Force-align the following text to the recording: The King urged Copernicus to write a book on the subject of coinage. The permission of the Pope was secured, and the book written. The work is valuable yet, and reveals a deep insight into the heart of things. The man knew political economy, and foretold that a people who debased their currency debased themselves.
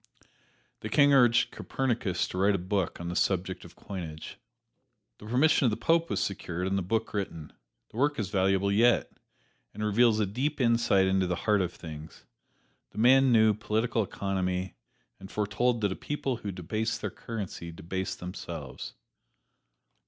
The 0.79 0.89
King 0.89 1.13
urged 1.13 1.51
Copernicus 1.51 2.27
to 2.29 2.39
write 2.39 2.55
a 2.55 2.57
book 2.57 2.99
on 2.99 3.09
the 3.09 3.15
subject 3.15 3.63
of 3.63 3.75
coinage. 3.75 4.39
The 5.19 5.27
permission 5.27 5.65
of 5.65 5.69
the 5.69 5.77
Pope 5.77 6.09
was 6.09 6.19
secured, 6.19 6.65
and 6.65 6.75
the 6.75 6.81
book 6.81 7.13
written. 7.13 7.53
The 7.91 7.97
work 7.97 8.17
is 8.17 8.31
valuable 8.31 8.71
yet, 8.71 9.11
and 9.75 9.85
reveals 9.85 10.19
a 10.19 10.25
deep 10.25 10.59
insight 10.59 11.05
into 11.05 11.27
the 11.27 11.35
heart 11.45 11.61
of 11.61 11.71
things. 11.75 12.25
The 12.89 12.97
man 12.97 13.31
knew 13.31 13.53
political 13.53 14.01
economy, 14.01 14.73
and 15.19 15.29
foretold 15.29 15.81
that 15.81 15.91
a 15.91 15.95
people 15.95 16.37
who 16.37 16.51
debased 16.51 17.01
their 17.01 17.11
currency 17.11 17.71
debased 17.71 18.19
themselves. 18.19 18.95